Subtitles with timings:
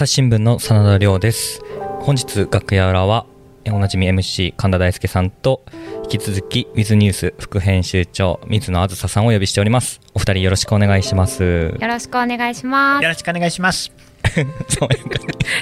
[0.00, 1.60] 朝日新聞の真田亮です。
[2.00, 3.26] 本日楽屋裏は
[3.66, 5.62] おなじみ MC 神田大輔さんと
[6.04, 10.00] 引き続きウィズニュース副編集長水野あずささんをお呼びしております。
[10.14, 11.42] お二人よろしくお願いします。
[11.78, 13.02] よろしくお願いします。
[13.02, 13.92] よろしくお願いします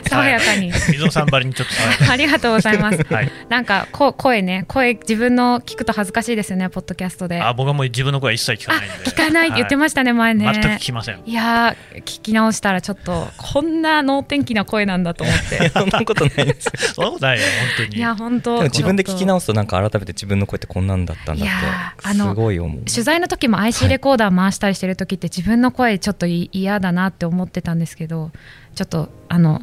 [0.09, 0.73] 爽やかに。
[0.73, 1.75] 水野さんばりにちょっと
[2.13, 7.41] ありがとうございます、はい、なんかこ声ね声自分の聞くと恥ずかしいですよねポッドキャストで。
[7.41, 9.11] あ僕はもう自分の声一切聞かないんで。
[9.11, 10.51] 聞かないって言ってましたね、はい、前ね。
[10.53, 11.21] 全く聞きません。
[11.25, 15.69] いや聞き直したらちょっとこんな能天気な声なんだと思って。
[15.71, 16.71] そんなことないです。
[16.95, 17.45] そんなことないよ
[17.77, 17.97] 本当に。
[17.97, 18.63] いや本当。
[18.65, 21.49] 自分で聞き直すとなんか改めて自分の声ってこんなんだったんだっ
[22.03, 22.83] てすごい思う。
[22.85, 28.31] 取材の時も IC レコーダー回したりしてる時って自分の声ちょっと嫌だなって思ってたんですけど
[28.79, 29.63] ちょっとあの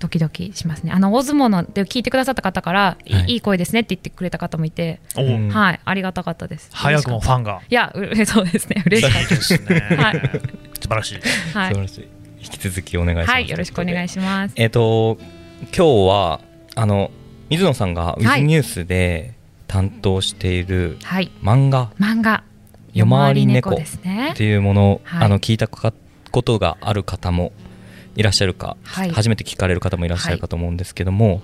[0.00, 0.90] ドキドキしますね。
[0.90, 6.68] あの大相撲ので聞いてくださった方から、はい、いい声ですねって言ってくれた方もいて、はい、ありがたかったです。
[6.72, 7.62] 早くもファンが。
[7.68, 8.82] いや、う そうですね。
[8.86, 9.96] 嬉しかったですね。
[9.96, 10.20] はい、
[10.80, 11.20] 素晴らしい。
[11.54, 12.08] はい、素晴らしい。
[12.42, 13.30] 引き続きお願いします。
[13.30, 14.54] はい、よろしくお願いします。
[14.56, 15.18] えっ、ー、と
[15.62, 16.40] 今日は
[16.74, 17.12] あの
[17.48, 19.34] 水野さんがウィズニュースで
[19.68, 20.98] 担当している
[21.44, 22.42] 漫画、漫画
[22.92, 25.92] 夜回り猫っていうもの、はい、あの聞いたこ
[26.42, 27.52] とがある方も
[28.18, 31.40] いらっしゃるか、はい、初めて聞かれる方もいらっしゃるかと思うんですけども、はい、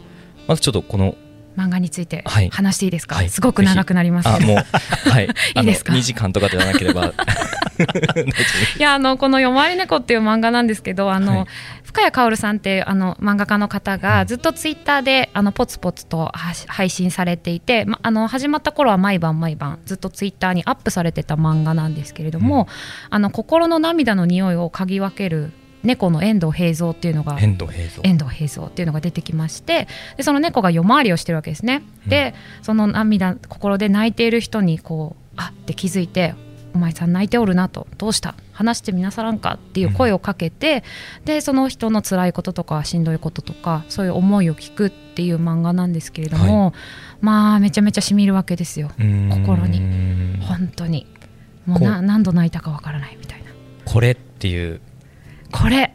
[0.49, 1.15] まずちょっとこの
[1.57, 4.29] 漫画について話していいですか、はい、すごく長くなります。
[4.29, 4.57] あもう
[5.09, 5.29] はい。
[5.57, 7.13] いいですか？2時間とかではなければ。
[8.77, 11.47] いやあのこの「夜回り猫」っていう漫画なんですけどあの、はい、
[11.85, 16.33] 深谷薫さんっていうあの漫画家の方がずっとツイッターであのポツポツと
[16.67, 25.53] 配信されていて、ま、あの始まった頃は毎晩毎晩ずっとツイッターにアップされてた漫画なんですけれども、うん、あの心の涙の匂いを嗅ぎ分ける
[25.85, 28.03] 猫の遠藤平蔵っていうのが遠藤平蔵。
[28.03, 36.35] 遠藤平蔵っていうのが出てきましてでその猫が夜回りをしてるわけですね、うん、でその涙心で泣いている人にこうあって気づいて
[36.75, 38.35] 「お前さん泣いておるな」と「どうした？
[38.53, 40.85] 話してみなさらんか」っていう声をかけて、
[41.19, 46.73] うん、でその人の辛いこととかしんどいこととかそういう思いを聞くっていう漫画なんですけれども、はい、
[47.21, 48.91] まあめちゃめちゃしみるわけですよ。
[49.31, 50.41] 心に。
[50.41, 51.07] 本当に。
[51.67, 51.81] もう。
[51.81, 53.45] 何度泣いたかわからないみたいな。
[53.85, 54.81] これっていう
[55.55, 55.93] これ。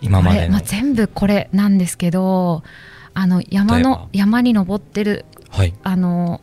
[0.00, 2.62] 今までまあ、全部これなんですけど
[3.14, 6.42] あの山の山に登ってる、はい、あの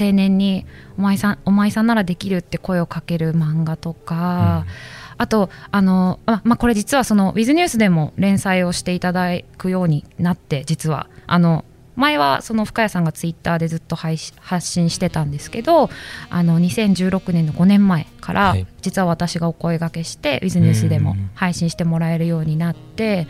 [0.00, 0.64] 青年に
[0.98, 4.72] お前さんお前さんならできるって声をかける漫画とか、うん、
[5.18, 9.28] あとあのあ、まあ、これ実はそのウィズニュースでも連載をしていただ
[9.58, 11.08] くようになって実は。
[11.26, 11.64] あの
[11.96, 15.90] 前はその深谷さんがツイッターでずっと発信してたんですけど
[16.30, 23.26] あの2016年の5年前から、実は私がお声がけしてウィズニュースでも配信してもらえるようになって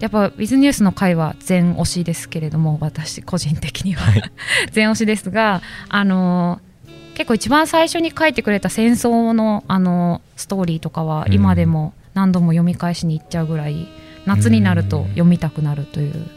[0.00, 4.22] やっぱウィズニュースの回は全推しですけれども私個人的には、はい、
[4.72, 6.60] 全推しですがあの
[7.14, 13.88] 結構一番最初に書いてくれた戦争のあのストーリーとかは今でも何度も読み返しに行っちゃうぐらい
[14.26, 16.28] 夏になると読みたくなるという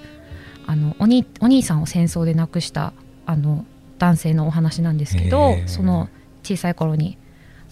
[0.69, 2.93] あのおにお兄さんを戦争で亡くした
[3.25, 3.65] あの
[3.97, 6.09] 男性のお話なんですけどその
[6.43, 7.17] 小さい頃に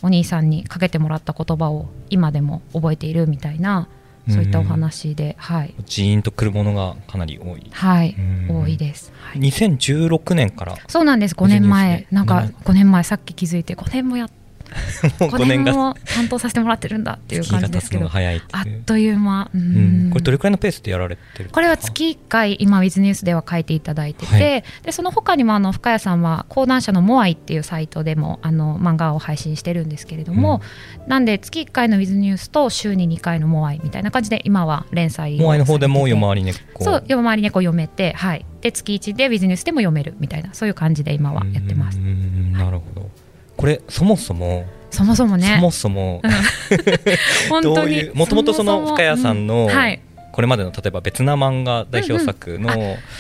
[0.02, 3.88] お兄さんにかけてもらった言葉を今でも覚えているみたいな
[4.30, 7.70] そういったお話で、はい、ジーンとくるものがかなり多い。
[7.72, 8.14] はい。
[8.50, 10.78] 多いです、はい、2016年から。
[10.90, 11.36] そうなんです。
[11.36, 12.08] 5年前。
[12.12, 13.04] なんか5年前。
[13.04, 14.30] さっき気づいて5年もやっ
[15.20, 18.08] もう5年も担当させてもらってるんだっていう感じですけど。
[18.08, 30.62] あっという間、うん、これどれくらいのペースでやられてるこれは月1回今ウィズニュースでは書いていただいてて、はい、でその他にもあの深谷さんは講談社のモアイっていうサイトでもあの漫画を配信してるんですけれども、
[31.04, 38.46] うん、なんで月1回のウィズニュースと週に2回のモアイみたいな感じで今は連載モアイの方でも夜回り猫そう夜回り猫読めてはい。
[38.62, 41.98] で月1でウィズニュースでも読めるみたいなそういう感じで今はやってます。
[41.98, 43.10] なるほど、
[43.58, 45.56] これそもそもそもそもね。
[45.58, 46.22] そもそも、
[47.50, 48.10] 本当に。
[48.14, 50.00] もともとその深谷さんの、はい、
[50.38, 52.70] これまでの例えば別な漫画代表作の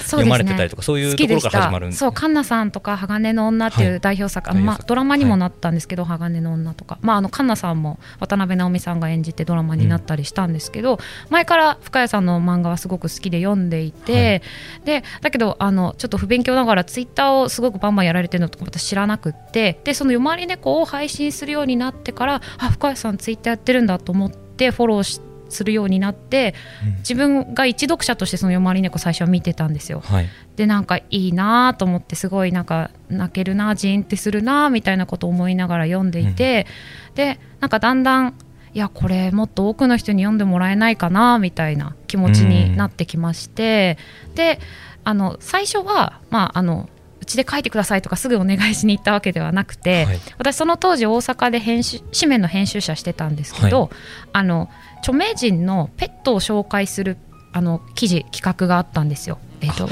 [0.01, 10.99] 読まれてたりとか、そういうところから始まるんですそうカンナさんとか鋼の女っていう代表作、はい、まあ、ドラマにもなったんですけど、鋼の女とか、まあ、あのカンナさんも渡辺直美さんが演じてドラマになったりしたんですけど、
[11.31, 14.43] 前から深谷さんの漫画はすごく好きで読んでいて、
[14.85, 25.26] でだけどあのちょっと不勉強ながらツイッターをすごくバンバンやられてるのとか私知らなくってでその「夜回り猫」を配信するようになってからあ深谷さんツイッターやってるんだと思ってフォローして。
[25.49, 26.55] するようになって、
[26.85, 30.01] うん、自分が一読者としてその「夜回り猫」最初は見てたんですよ。
[30.05, 36.67] はい、でなんかいいなと思ってすごいなんか泣けるなジーンってするなみたいなことを思いながら読んでいて、
[37.09, 38.33] うん、でなんかだんだん
[38.73, 43.97] いやこれもっと多くの人に読んでもらえないかなみたいな気持ちになってきまして、
[44.27, 44.59] うん、で
[45.03, 46.96] あの最初はまああのう
[47.27, 53.89] ちで書いてくださいとかすぐお願いしに行ったわけではなくて、はい、私その当時大阪で編集紙面の編集者してたんですけど、はい、
[54.33, 54.69] あの
[54.99, 57.17] 著名人のペットを紹介する
[57.53, 59.39] あの記事企画があったんですよ。
[59.61, 59.89] えっ、と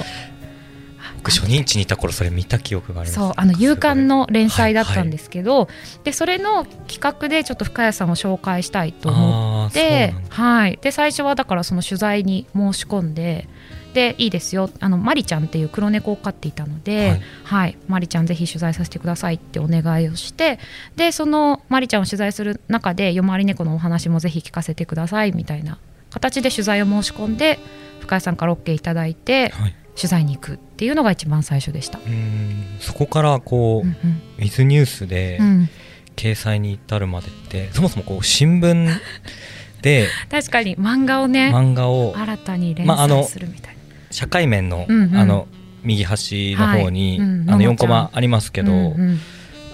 [1.26, 3.20] 僕初任地にいた頃それ見た記憶があります。
[3.20, 5.68] そうあの夕刊の連載だったんですけど、はいは
[6.02, 10.78] い、でそれの企画でちょっと深谷さんを紹介したいと思ってはい。
[10.82, 13.48] で最初はだからその取材に申し込んで
[13.96, 14.70] でいいですよ。
[14.80, 20.60] あのマリちゃんっていう黒猫を飼っていたので、はい、はい、マリちゃんぜひ取材させてくださいってお願いをして
[20.96, 25.80] でそのマリちゃんを取材する中で夜回り猫のお話もぜひ聞かせてくださいみたいな
[26.12, 27.58] 形で取材を申し込んで
[28.02, 32.00] 深谷さんから OK いただいて、はい、取材に行くっていうのが一番最初でした。
[32.80, 35.40] そこからこう、うんうん、ウィズニュースで
[36.16, 39.00] 掲載に至るまでって、うん、そもそもこう新聞
[39.82, 43.75] で 確かに漫画をね漫画を新たに連載するみたいな、まあ、
[44.16, 45.48] 社会面のうんうん、あの
[45.84, 47.28] 右端の方に、はい。
[47.28, 49.20] うん、あの4コマありますけど、うんうん、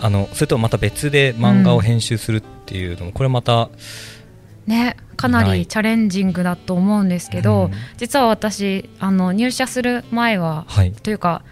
[0.02, 3.70] あのそれとまた別で漫画を編集するっていうのも、これまた
[4.66, 11.44] ねかなりチャレンジングだと思うんですけど、うん、実は私あの入社する前は、はい、というか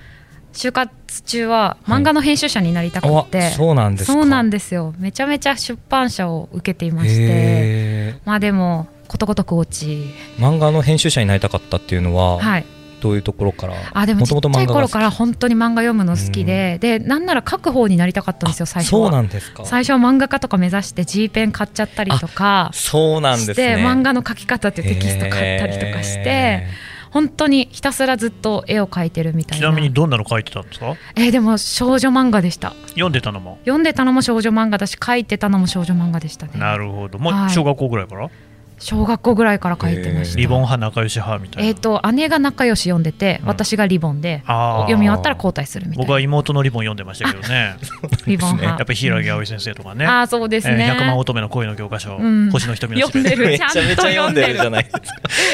[0.52, 0.92] 就活
[1.24, 4.94] 中は漫画の編集者になりたくて、はい、そうなんですそうなんですよ。
[4.98, 8.16] めちゃめちゃ出版社を受けていまして。
[8.26, 10.14] まあでもことごとく落ち。
[10.38, 12.66] 漫画の編集者になりたかったっていうのは、はい、
[13.02, 13.76] どういうところから？
[13.94, 19.02] あでもちっちゃい頃から本当に漫画読むの好きで、でなんなら書く方になりたかったんですよ最初は。
[19.04, 19.66] そうなんですか？
[19.66, 23.76] 最初は漫画家とか目指して G ペン買っちゃったりとかそうなんですね。
[23.78, 26.68] 漫画の書き方っていうテキスト買ったりとかして
[27.12, 29.68] 本当にひたすらずっと絵を描いてるみたいな。
[29.68, 30.96] ちなみにどんなの描いてたんですか？
[31.16, 32.74] えー、でも少女漫画でした。
[32.90, 33.58] 読んでたのも？
[33.62, 36.54] 読んでたのも少女漫画だし描いてたのも少女漫画でしたね。
[36.56, 37.18] なるほど。
[37.18, 38.32] もう小学校ぐらいから、はい
[38.80, 40.38] 小学校ぐらいから書いてました。
[40.40, 41.70] リボン派仲良し派みたいな。
[41.70, 46.04] えっ、ー、と姉が仲良し読んでて、うん、私がリボンで読み終わったら交代するみたいな。
[46.04, 47.76] 僕は妹のリボン読んでましたけどね。
[48.26, 48.78] リボン派。
[48.78, 53.48] やっぱり平木葵先生とかね、ああそうですね、えー、100万乙女の恋の教科書、うん、星の瞳の読んでる。
[53.48, 54.92] めちゃめちゃ読んでるじゃないで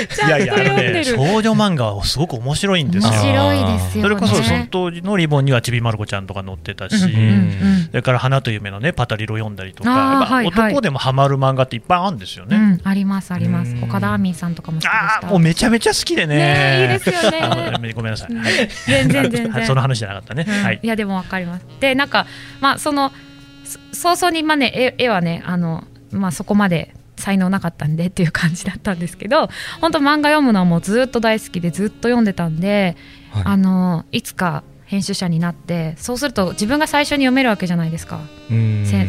[0.10, 0.27] すか。
[0.27, 0.56] いやいや。
[0.56, 3.12] ね少女漫画はすごく面白いんですよ。
[3.12, 7.31] 面白いですよ、ね、それこそその当時のリボンにはちびまる子ちゃんとか載ってたし、うんうんう
[7.83, 13.76] ん、それから花と夢のねパタリロ読んだりとか、男でもハマる漫画っていっぱいあるんですよね、うん、ありますあります。
[13.82, 15.28] 岡田亜美さんとかも好きでした。
[15.28, 16.36] もうめちゃめちゃ好きでね。
[16.36, 17.94] ねいいですよね。
[17.94, 19.66] ごめんなさい、はい、全然全然。
[19.68, 21.66] その話じゃなかったね、うん、はい、いやでもわかります。
[21.80, 22.26] でなんか
[22.62, 23.12] まあその
[23.92, 29.50] 早々にまあね絵絵はねあのまあそこまで才能なかったんでっていう感じだったんですけど
[29.82, 32.98] 本当漫画読むのはもうずっと大好きでずっと読んでたんで、
[33.32, 38.20] はい、あのいつか編集者になってそうすると自分が最初に読めるわけじゃないですか。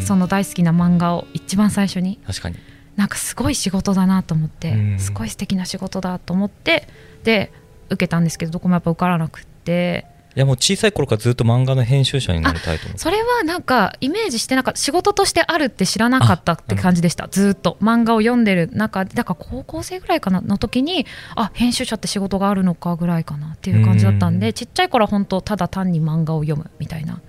[0.01, 2.19] その大好きな漫画を一番最初に。
[2.25, 2.55] 確かに
[2.97, 6.87] なんかすごい仕事だなと思って、すごい素敵な仕事だと思って
[7.23, 7.53] で
[7.89, 10.05] 受けたんですけどどこもやっぱ受からなくて。
[10.35, 17.27] いやもう小さい頃からずっと漫画の編集者になりたいとそれはなんかイメージしてなかった仕事としてあるって知らなかったって感じでした。
[17.27, 27.19] ずっと漫画を読んでる中だから高校生ぐらいかなの時にあ編集者って仕事があるのかぐらいかなっていう感じだったんでちっちゃい頃は本当ただ単に漫画を読むみたいな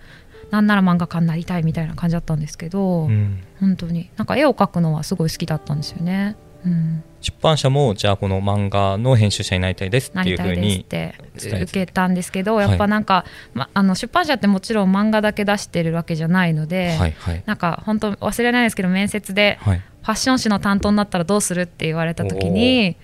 [0.50, 4.10] なんなら漫画家になりたいみたいな感じだったんですけど、うん、本当に。
[4.16, 6.36] なんか絵を描くのはすごい好きだったんですよね。
[6.64, 13.24] うん、出版社もじゃあこの漫画の編集者になりたいですっていうふうにって受けたんですけどやっぱなんか、は
[13.54, 22.96] い、ま、あの出版社ってもちろん漫画だけ出してるわけじゃないので、はいはい、なんか本当忘れないですけど面接でファッション誌の担当になったらどうするって言われた時に。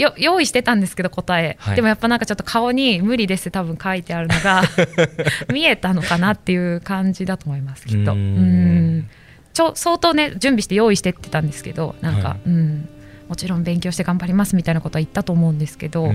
[0.00, 4.62] よ用意してたんですけど答え、はい、でもやっぱなんかちょっと顔に無理ですって多分書いてあるのが
[5.52, 8.12] 見えたのかなっていう感じだと思いますきっと。
[8.12, 9.08] うん。
[9.52, 12.88] ちょ相当ね準備して用意してってたんですけどなんか、はい、うん。
[13.28, 16.12] もちろん勉強して頑張りますみたいなことは言ったと思うんですけど、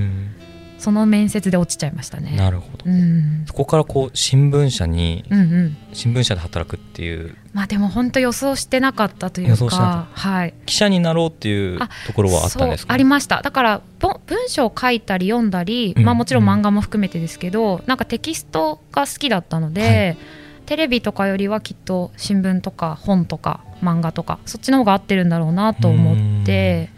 [0.85, 2.35] その面接で落ちちゃいましたね。
[2.37, 2.85] なるほど。
[2.85, 7.35] うん、そこからこう新聞社に、うんうん、新聞社で働くっていう。
[7.53, 10.53] まあでも本当予想してなかったというか、はい。
[10.67, 12.93] 記者になろうっていうところはあったんですか？
[12.93, 13.41] ありました。
[13.41, 19.81] だから文章を書いたり読んだり、うん、まあもちろん漫画も含めてですけど、うん、なんかテキストが好きだったので。
[19.81, 20.17] はい
[20.65, 26.89] テレビとかよりはきっと新聞とか本とか漫画とかそっちの方が合ってるんだろうなと思って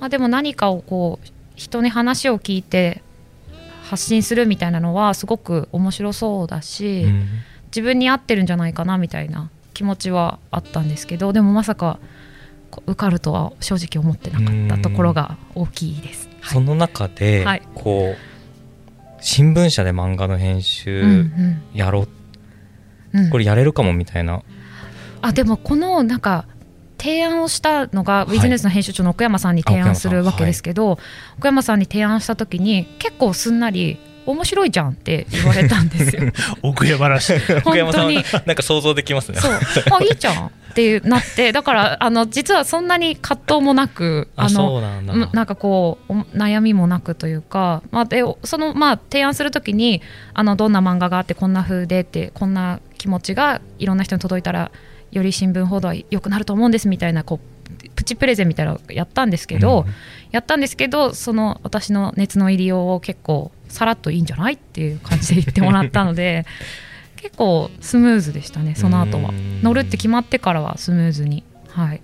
[0.00, 3.03] まあ、でも何かをこう人に話を聞いて
[3.84, 7.28] 発信するみたいなのはすごく面白そうだし、うん、
[7.66, 11.98] 自分に合ってるんじゃないかなみたいな気持ちはあったんですけどでもまさか
[12.86, 16.28] 受かるとは正直思ってなかったところが大きいです。
[16.40, 21.26] はい、その中で、はい、こう新聞社で漫画の編集
[21.72, 22.08] やろう、
[23.12, 24.42] うんうん、これやれるかもみたいな。
[25.22, 26.46] あでもこのなんか
[27.04, 30.98] 提案をしたのがビジネスの編集長の奥山さんに提案するわけですけど、はい、
[31.36, 36.22] 奥山さんに提案した時に結構すんなり面白いじゃんって言われたんですよ。
[36.62, 37.36] 奥山らしい。
[37.62, 38.22] 奥山さんなん
[38.54, 39.38] か想像できますね。
[39.38, 39.52] そう。
[39.52, 44.80] あいいじゃんってなってだからあの実はそんなに葛藤もなくあの
[45.34, 50.00] なんかこう悩みもなくというか、まあ、でそのまあ提案するときに
[50.32, 54.70] あのどんな漫画があってこんな風でってこんな気持ちがいろんな人に届いたら
[55.14, 59.94] より新聞報道は良くなると思うんですみたいなこうプチプレゼンみたいなのをやったんですけど、うん、
[60.32, 66.46] やったんですけどその私の熱の入りようを結構さらっといいんじゃないっていう感じで言ってもらったので
[67.16, 69.30] 結構スムーズでしたねその後は。
[69.62, 71.42] 乗るって決まってからはスムーズに。
[71.68, 72.02] はい。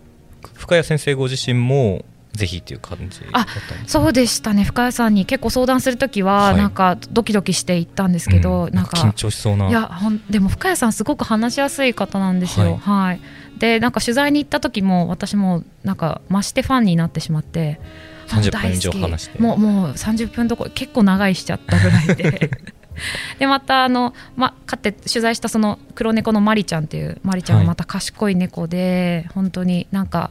[0.54, 3.46] 深谷先生ご自身もぜひっていう感じあ
[3.86, 4.64] そうでしたね。
[4.64, 9.68] 深谷さんに結構相談する時はなんかドキドキして行ったんですけど、はい、なんか緊張しそうな。
[9.68, 12.64] いやほんでも深谷さんすごく話しやすい方なんですよ。
[12.64, 13.20] はい、はい、
[13.58, 17.80] でなんか取材に行った時も私もなんか増してファンになってしまって
[18.28, 19.38] 30分以上話して。
[19.38, 22.50] もうもう30分どころ結構長いしちゃったぐらいで。
[23.38, 30.30] でまたあの、ま、かって取材したその黒猫のマリちゃんっていうマリちゃんはまた賢い猫で、はい、本当になんか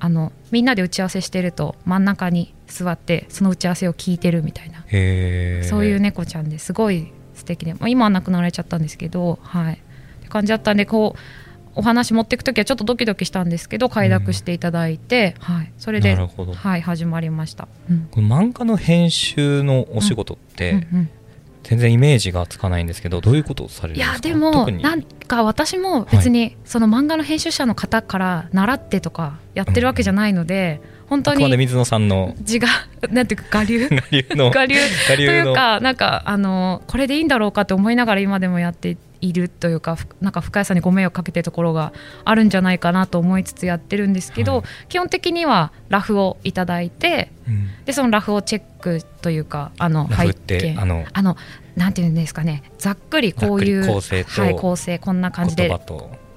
[0.00, 4.78] あのみんなで打ち合わせしてると真ん中に座ってその打ち合わせを聞いてるみたいな。
[5.64, 9.74] そういう猫ちゃんですごい素敵で、まあ、今は亡くなられちゃったんですけどはい。
[9.74, 9.76] っ
[10.22, 11.18] て感じだったんでこう
[11.74, 21.10] お話持っていく時はちょっとドキドキしたんですけど快諾していただいて、うん、はい、それで、はい、始まりました、うん、この漫画の編集のお仕事って、うんうんうん
[21.62, 24.12] 全然イメージがつかないんですけどどういうことをされるんですか？
[24.12, 32.68] いやでもなんか私も別にその漫画の編集者の方から習ってとかやってるわけじゃないので、うん、本当に水野さんの字が
[33.10, 33.88] なんていうか我流？
[33.90, 41.92] 我流の 我流というかなんかあのこれでいいんだろうかと思いながら今でもやっているというかなんか深谷さんにご迷惑かけてるところが
[42.24, 51.36] あるんじゃないかなと思いつつやってるんですけど、はい、基本的にはラフをいただいて、うん、でそのラフをチェックというかあの背景あのあの
[51.76, 55.70] なんていうんですかねざっくりこういう構成はい、構成こんな感じで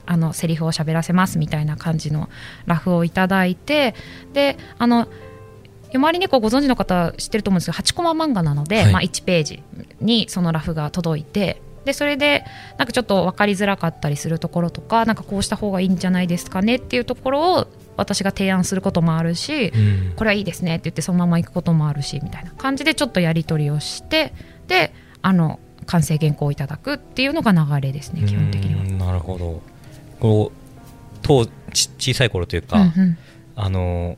[0.06, 2.30] あのセリフを喋らせますみたいな感じの
[2.66, 3.96] ラフをいただいて
[4.34, 5.08] であの
[5.92, 9.64] 夜回り猫ご存知の方知ってると思うんですけど8コマ漫画なので、はい、まあ、1ページ
[10.00, 12.46] にそのラフが届いてでそれで
[12.78, 19.78] なんかちょっと分かりづらかったりするところとかなんかこうした方がいいんじゃないですかねっていうところを私が提案することもあるし、う
[20.12, 24.34] ん、これはいいですねって言ってそのまま行くこともあるしみたいな感じでちょっとやり取りをして
[24.68, 29.06] であの完成原稿をいただくっていうのが流れですね基本的には。
[29.08, 29.62] なるほど。
[30.20, 30.58] こう
[31.24, 33.18] 当小さい頃というか、うんうん、
[33.56, 34.18] あの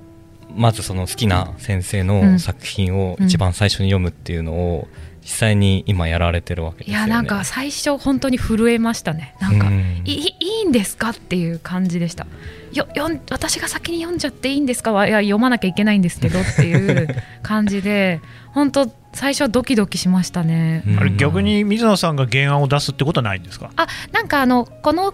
[0.55, 9.35] まずその好きな先生の作品を一番最初に読むっていうのを、うん実際に今やられてるわけですよ、ね、いやなんか最初本当に震えましたね。
[9.39, 9.69] なんか、
[10.05, 12.27] いいいんですかっていう感じでした。
[12.73, 14.91] よよ私が先に読んじゃっていいんですか？
[14.91, 17.07] はいや読まなきゃいけないんですけどっていう
[17.41, 18.19] 感じで
[18.51, 23.69] 本当最初はドキドキしましたね、あれ逆に水野さんが原案を出すってことはないんですか？
[23.75, 25.13] あなんかあのこの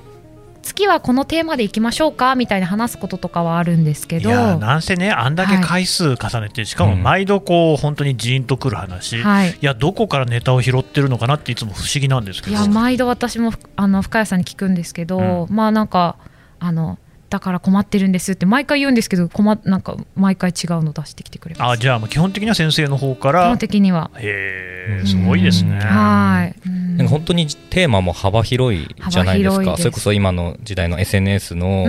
[0.62, 4.30] 月はこのテーマでいきましょうかみたいな話すこととかはあるんですけど。
[4.58, 12.58] なんせねあんだけ回数重ねて、はい、しかも毎度こう本当にジーンとくる話、はい、いやどこからネタを拾ってるのかなっていつも不思議なんですけど。
[12.58, 16.18] いや毎度私もあの深谷さんに聞くんですけど、うん、まあなんか
[16.60, 16.98] あの
[17.30, 21.72] だから困ってるんですって毎回言うんですけど困なんか毎回違うの出してきてくれます。
[21.72, 23.44] あじゃあ基本的には先生の方から。
[23.44, 24.10] 基本的には。
[24.16, 25.80] へえすごいですね。
[25.80, 26.70] はい。
[26.98, 27.08] なん。
[27.08, 29.78] か本当にテーマも幅広いじゃないですか。
[29.78, 31.86] それこそ今の時代の SNS の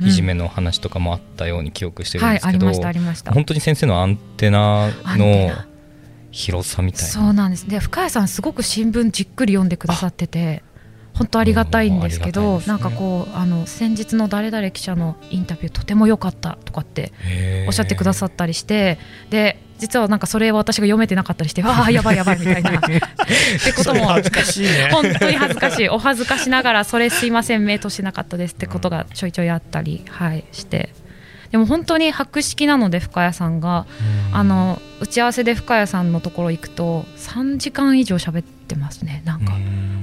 [0.00, 2.72] いじめの話とかもあったように記憶してるんですけど、
[3.32, 5.50] 本当に先生のアンテナの
[6.30, 7.08] 広さみたいな。
[7.08, 7.68] そうなんです。
[7.68, 10.62] で深谷さんすごく新聞じっくり読んでくださってて
[11.14, 17.12] 本当ありがたいんですけど、ね、なんかこうあの先日の誰々記者のインタビューとても良かったとかって
[17.66, 18.98] おっしゃってくださったりして
[19.30, 22.70] で実はなんかそれを私が読めてなかったりしてああやばいやばいみたいな。
[22.78, 25.88] ってことも恥ずかしい、ね、本当に恥ずかしい。
[25.88, 30.90] お恥ずかしながらそれすいません目通してなかったですってことがちょいちょいあったり、はい、して。
[31.50, 33.84] でも本当に博識なので深谷さんが
[34.32, 39.52] あの打ち合わせで深谷さんのところ行くと3時間以上喋ってますねなんか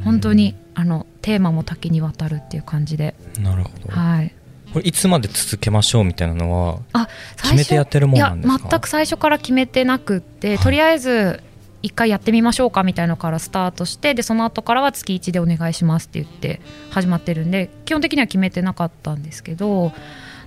[0.09, 3.13] 本当にあのテーマも多岐にわたるっていう感じで。
[3.39, 4.33] なるほど、はい、
[4.73, 7.07] これいつまで続けましょうみたいなのはあ
[7.41, 8.69] 決めてやってるもんなんですか？
[8.69, 11.43] 全く最初から決めてなくって、はい、とりあえず
[11.81, 19.91] 一回やってみましょうかみたいなのからスタートしてでその後からは月1でお願いしますって言って始まってるんで基本的には決めてなかったんですけど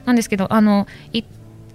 [0.05, 1.23] なんですけどあのい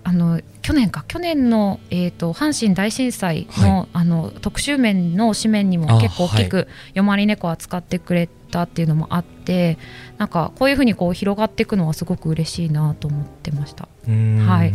[0.03, 0.44] あの去
[0.77, 9.77] 年か去年の、えーと、阪神大震災のはい、あの特集面の紙面にも結構大きく「夜回り猫」扱ってくれたっていうのもあって
[10.17, 13.88] なんかこういうふうにこう広がっていくのはすごく嬉しいなと思ってました。
[14.07, 14.72] はい。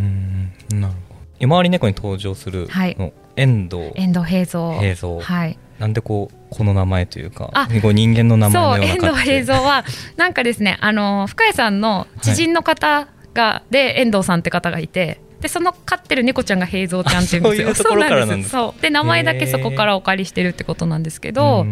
[0.74, 1.22] なるほど。
[1.38, 3.92] 夜回り猫に登場するの、はい、遠藤。
[3.94, 4.78] 遠藤平蔵。
[4.78, 5.20] 平蔵。
[5.20, 5.58] はい。
[5.78, 9.84] なんでこうこの名前というか人間の名前のよう遠藤平蔵は
[10.16, 17.74] なんかですねあの深谷さんの知人の方が、はい、で遠藤さんって方がいてでその飼ってる猫ちゃんが平蔵ちゃんっていうんですよ。
[17.74, 18.50] そうなんです。
[18.50, 18.80] そう。
[18.80, 21.66] で名前だけそこからお借りしてるってことなんですけど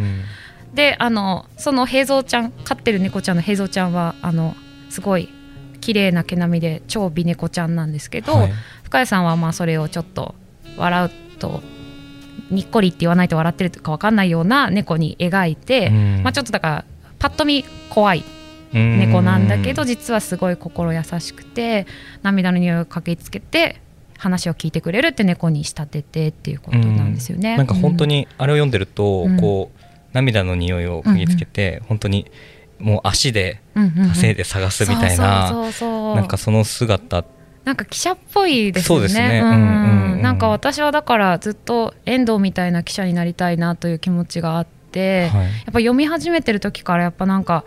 [0.75, 4.57] であのその平蔵ちゃん飼ってる猫ちゃんの平蔵ちゃんはあの
[4.91, 5.29] すごい
[5.81, 10.35] 綺麗な毛並みで超美猫ちゃんなんですけど、はい、深谷さんはまあそれをちょっと
[10.77, 11.63] 笑うと
[12.51, 15.91] にっこりって言わないと笑ってるか分かんないような猫に描いて、
[16.23, 16.85] まあ、ちょっとだから
[17.19, 18.25] パッと見怖い
[18.73, 21.87] 猫なんだけど実はすごい心優しくて
[22.23, 23.81] 涙の匂いをかけつけて
[24.21, 27.57] 話を聞いてくれるって猫に仕立ててっていうことなんですよね。
[27.57, 32.31] なんか本当にあれを読んでると、こう涙の匂いを嗅ぎつけて、本当に
[32.79, 35.51] もう足で稼いで探すみたいな
[36.15, 37.25] なんかその姿。
[37.65, 39.09] なんか記者っぽいですよね。
[39.15, 39.41] ね。
[39.43, 47.65] うんうん、なんか私はだからずっと遠藤みたいな記者になりたいなという気持ちがあって、はい、やっぱ読み始めてる時からやっぱなんか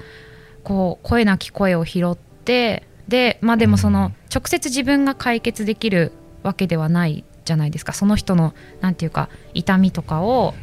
[0.64, 6.12] こう声なき声を拾ってでまあでもその直接自分が解決できる
[6.44, 7.94] わけではないじゃないですか。
[7.94, 10.54] その人のなんていうか痛みとかを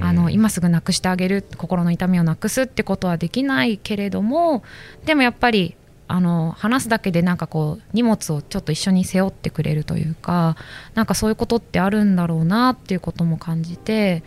[0.00, 4.62] あの今すぐなくしてあげる心の痛みをなくすってことはできないけれども
[5.04, 5.74] でもやっぱり
[6.08, 10.56] あの話すだけでなんかこう荷物をちょっと一緒に背負ってくれるというか
[10.94, 14.22] なんかそういうことってあるんだろうなっていうことも感じて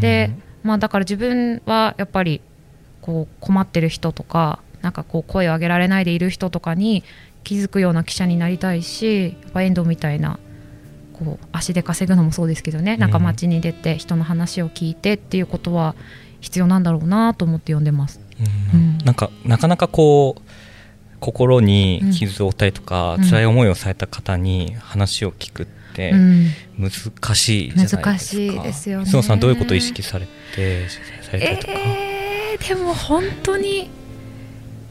[0.00, 0.30] で、
[0.62, 2.42] まあ、だから自分はやっぱり
[3.02, 7.04] こう困ってる人とかなんかこう声を上げられないでいる人とかに
[7.44, 10.38] 気づくような記者になりたいしやっぱ遠藤みたいな
[11.12, 12.96] こう足で稼ぐのもそうですけどね。
[12.96, 15.94] なんか街に出て人の話を聞いてっていうことは
[16.40, 18.20] 必要なんだろうなと思って読んでます。
[18.72, 20.42] うん、なんかなかなかこう
[21.20, 26.14] 心に傷を負ったりとか、うん、辛い思いをされた方に話を聞くって
[26.78, 26.90] 難
[27.34, 29.04] しいじゃないですか、難しいですよね。
[29.04, 30.88] 須野さんどういうことを意識されて
[31.22, 32.09] されたりとか、えー、
[32.58, 33.90] でも本当に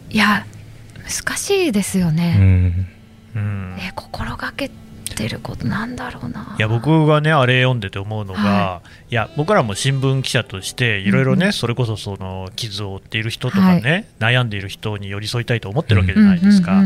[0.10, 0.46] いや
[0.98, 2.38] 難しいですよね、
[3.36, 4.72] うん、え心がけ
[5.20, 6.56] てることなんだろうな。
[6.58, 16.82] いや僕がねあれ読んでて思うのが、はい、いや僕らも新聞記者としていろいろね、うん、それこそその傷を負っている人とかね、はい、悩んでいる人に寄り添いたいと思ってるわけじゃないですか、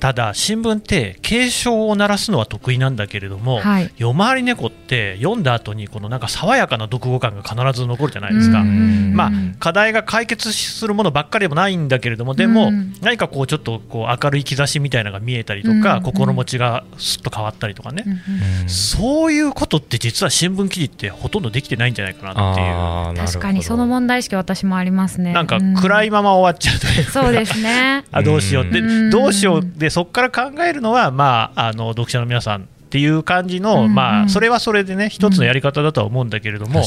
[0.00, 12.70] ただ新聞って警鐘を鳴らすのは得意なんだけれども、はい、夜回り猫って読んだ後にこのなんか爽やかな読後感が必ず残るじゃないですか、まあ、課題が解決するものばっかりでもないんだけれどもでも、
[13.00, 18.04] 何かこうちょっとこう明るい兆しみたいなのが見えたりとか、心持ちがすっと変わったりとかね、
[18.62, 22.60] うん、そういうことって実は新聞記事ってほとんどできてないんじゃないかなって
[23.20, 23.26] いう。
[23.26, 25.32] 確かにその問題意識私もありますね。
[25.32, 29.72] なんか暗いまま終わっちゃうという、 か、そうですねあどうしようでどうしよう。
[29.76, 36.86] でそこから考えるのはまああの読者の皆さんっていう感じの、まあ、それはそれでね、一つのやり方だとは思うんだけれども、うん、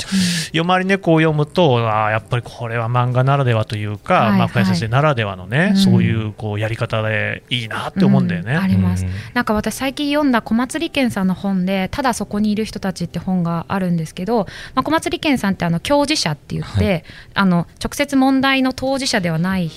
[0.51, 8.55] 夜回り猫を読むと、あやっぱりこれは漫画ならではというか、まあ、深谷先生ならではのね、うん、そういうこうやり方でいいなって思うんだよね。
[8.55, 9.05] あります。
[9.35, 17.03] なんか私、最近読んだ小松理健さんの本で、ただそこにいる人たちって本があるんですけど、まあ、小松理健さんってあの教授者って言って、はい、
[17.35, 19.69] あの直接問題の当事者ではない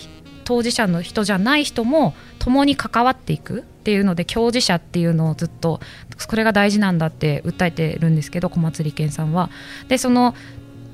[0.45, 5.79] 当事者の人じゃない人も共に関わっていくっていうので共事者っていうのをずっと
[6.27, 9.51] これが大事なんだって訴えてるんですけど小松理健さんは。
[9.89, 10.35] でその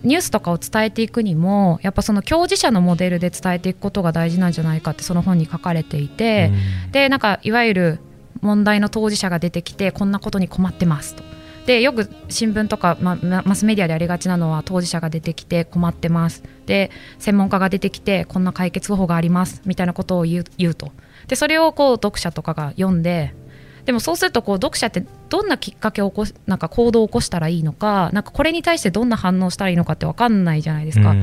[0.03, 6.51] ニュースとかを伝えていくにもやっぱその共事者のモデルで伝えていくことが大事なんじゃないかってその本に書かれていて、
[6.91, 7.99] でなんかいわゆる
[8.41, 11.23] 問題の当事者が出てきてこんなことに困ってますと。
[11.67, 20.91] でよく新聞とか、ま、マスメディアでありがちなのは当事者が出てきて困ってますで専門家が出てきてこんな解決方法がありますみたいなことを言う言うと
[21.29, 23.35] でそれをこう読者とかが読んで
[23.85, 31.15] でもそうするとこう読者ってどんなきっかけを起こしなんか行動を起こしたらいいのかなんかこれに対してどんな反応したらいいのかって分かんないじゃないですか。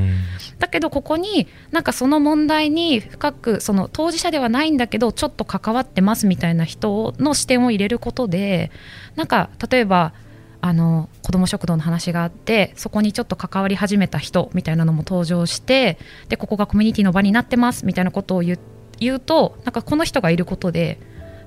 [0.58, 8.70] だけどここになんかその問題に深くその当事者ではないんだけどちょっと関わってますみたいな人の視点を入れることで
[9.14, 10.12] なんか例えば
[10.60, 18.58] あの子ども食堂の話があってそこにちょっと関わり始めた人みたいなのも登場してでここがコミュニティの場になってますみたいなことを言
[19.08, 20.98] うとなんかこの人がいることで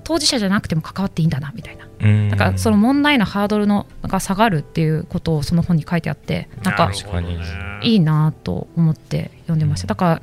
[0.03, 1.87] 当事者じゃなくても関わっていいんだなみたいな。
[2.01, 6.91] なんかその問題のハードルのが下がるっていうことをその本に書いてあってなんか
[7.83, 9.87] いいなと思って読んでました。
[9.87, 10.21] だから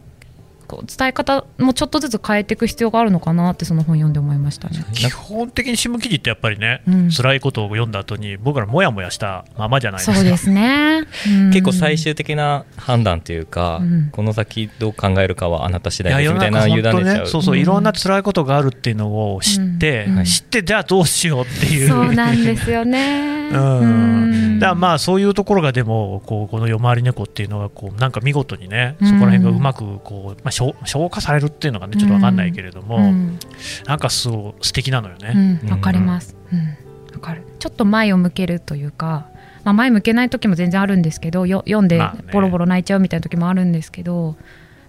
[0.69, 4.85] こう伝え方もちょっとずつ変えていく必要があるのかなってその本読んで思いましたね。
[4.93, 10.17] 基本的に新聞記事ってやっぱりね、うん、辛いことを読んだ後に僕らもやもやしたままじゃないですか。
[10.17, 21.89] そうですね、うん、結構最終的な判断というか、うん、この先どう考えるかはあなた次第ですみたいな委ねちゃう、ね、そうそういろんな辛いことがあるっていうのを知って、知ってじゃあどうしようっていう。
[21.89, 24.59] そうなんですよねうん。
[24.59, 33.39] だからまあそういうところがでもこうこの夜回り猫っていうのがこうなんか見事にねそこら辺がうまくこう、まあ、消消化されるっていうのがねちょっと分かんないけれども、うん、
[33.87, 35.61] なんかすごい素敵なのよね。
[35.71, 37.43] わ、かります、うん、かる。
[37.59, 39.27] ちょっと前を向けるというか、
[39.65, 42.01] まあ、前向けない時も全然あるんですけどよ読んで
[42.33, 44.37] ボロボロ泣いちゃうみたいな時もあるんですけど、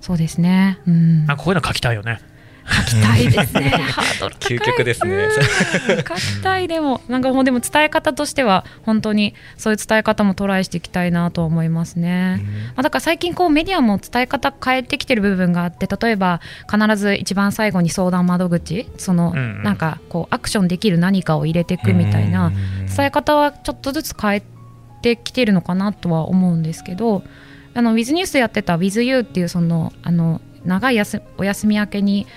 [0.01, 2.19] そうですね、うん、なんかこういうの書きたいよね。
[2.69, 3.69] 書きたいですね。
[3.91, 5.27] ハードル究極ですね。
[6.07, 12.41] 書きたいでもなんかもうでも伝え方としては本当にそういう伝え方もトライしていきたいなと思いますね。
[12.75, 22.51] まあ、だから最近こうメディアも伝え方変えてきてる部分があって例えば必ず一番最後に相談窓口そのなんかこうアクションできる何かを入れていくみたいな
[22.95, 24.43] 伝え方はちょっとずつ変え
[25.01, 27.23] てきてるのかなとは思うんですけど。
[27.75, 32.27] あのウィズニュースやってた WithYou っていうそのあの長いやすお休み明けに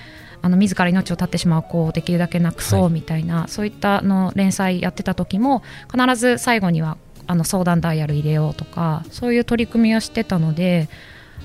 [0.43, 10.89] あの自ら命を絶ってしまう子をできるだけなくそうみたいな、はい、そういったの連載やってた時も必ず最後にはあの相談ダイヤル入れようとかそういう取り組みをしてたので、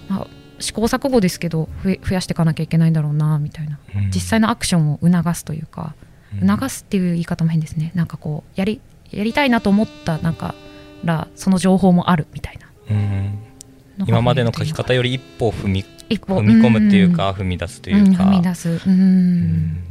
[0.09, 0.27] まあ、
[0.59, 5.93] 試行錯誤ですけど増やしていかなきゃいけないんだろうなみたいな、うん、実際のアクションを促すというか、
[6.41, 7.91] うん、促すっていう言い方も変ですね。
[7.93, 8.81] なんかこうやり
[9.11, 10.55] やりたいなと思ったなんか
[11.05, 12.67] らその情報もあるみたいな。
[12.89, 13.46] うん
[14.05, 18.81] 今までの書き方より一歩踏み踏み込むっていうか、踏み出すというか、踏み出す。
[18.87, 19.83] うん。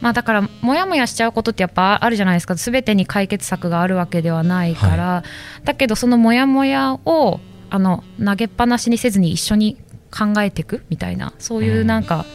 [0.00, 2.54] まあ、だからもやもやしちゃうことってやっぱあるじゃないですか。
[2.56, 5.24] 全てに解決策があるわけではないから、は
[5.62, 7.40] い、だけどそのもやもやを
[7.70, 9.78] あの投げっぱなしにせずに一緒に
[10.10, 11.32] 考えていくみたいな。
[11.38, 12.26] そういうなんか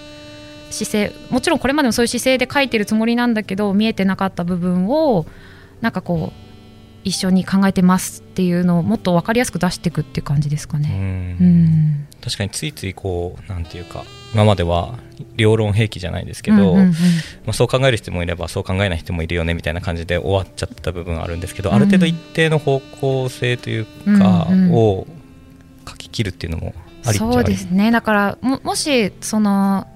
[0.71, 5.27] 姿勢、もちろんこれまでもそういう姿勢で書いてるつもりなんだけど見えてなかった部分を
[5.82, 6.48] なんかこう
[7.03, 11.38] 一緒に考えてますっていうのをもっと分かりやすく出していくっていう感じですかね。
[11.39, 14.99] うん、確かについついこうなんていうか今までは
[15.35, 16.91] 両論兵器じゃないですけど、ま
[17.47, 23.85] あ、そう考える人もいればそう考えない人もいるよねみたいな感じで終わっちゃった部分はあるんですけど、うん、ある程度一定の方向性という
[24.19, 25.07] か、を
[25.88, 26.73] 書き切るっていうのも
[27.05, 27.91] ありそうですね。
[27.91, 29.88] だからももしそのか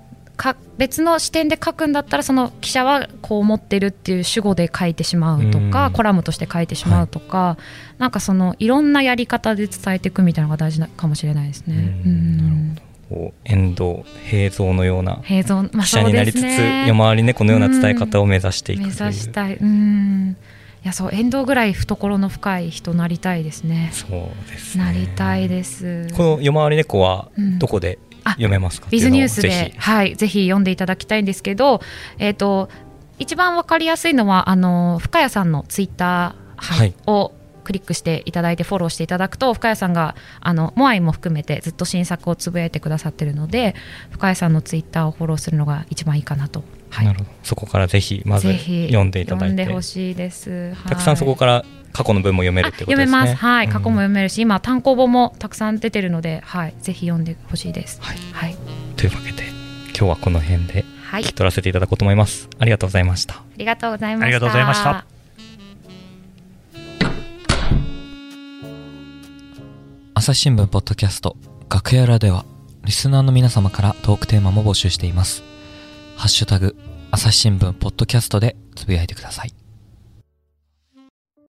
[0.77, 7.57] 別の視点で書くんだったらその記者はこう思ってるっていう主語で書いてしまうとか、コラムとして書いてしまうとか、は
[7.97, 12.01] い、なんかそのいろんなやり方で伝えていくみたいなのが大事なかもしれないですね。
[12.05, 12.77] うん。
[13.09, 15.19] こう遠藤平蔵のような。
[15.23, 19.57] 平蔵、まあ、記者になりつつ、ね、夜回り猫のような伝え方を目指していく目指したい。
[19.57, 20.35] うん。
[20.83, 23.89] いやそう遠藤ぐらい懐の深い人なりたいですね。
[23.93, 26.09] そうです、ね、なりたいです。
[26.13, 27.99] この夜回り猫はどこで
[28.31, 28.87] 読めますか？
[28.89, 31.81] ビズニュースではい、ぜひ読んでいただきたいんですけど、
[32.19, 32.69] えーと、
[33.19, 37.33] 一番わかりやすいのはあの深谷さんのツイッター、はい、を
[37.63, 43.73] クリックしていただいてフォローしていただくと深谷さんがあのモアイも含めてずっと新作をつぶやいてくださってるので
[44.11, 47.31] 深谷さんのツイッターをフォローするのが一番いいかなと、はい、なるほど。
[47.43, 49.53] そこからぜひまず読んでいただいて。
[49.53, 53.05] 読んでほしいです、はい、たくさんそこから過去の文も読めるってことですね。
[53.05, 53.41] 読めます。
[53.41, 58.01] はい、過去も読めるし、今単行本もたくさん出てるので、はい、ぜひ読んでほしいです。
[58.01, 58.17] はい。
[58.33, 58.57] はい、
[58.97, 59.43] というわけで、
[59.89, 62.49] 今日はこの辺で聞き取らせていただこうと思います。
[62.59, 63.35] ありがとうございました。
[63.35, 64.25] ありがとうございました。
[64.25, 65.05] ありがとうございました。
[70.15, 71.35] 朝日新聞ポッドキャスト
[71.69, 72.45] 楽屋裏では
[72.85, 75.43] リスナーの皆様からトークテーマも募集しています。
[76.15, 76.75] ハッシュタグ
[77.11, 79.62] 朝日新聞ポッドキャストでつぶやいてください。